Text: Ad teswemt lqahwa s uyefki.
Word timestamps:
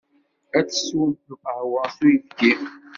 Ad 0.57 0.65
teswemt 0.67 1.19
lqahwa 1.31 1.81
s 1.95 1.97
uyefki. 2.05 2.51